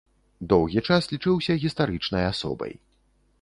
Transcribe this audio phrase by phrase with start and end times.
[0.53, 2.73] Доўгі час лічыўся гістарычнай асобай.